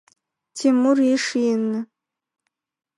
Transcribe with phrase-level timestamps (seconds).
[0.55, 1.79] Тимур иш ины.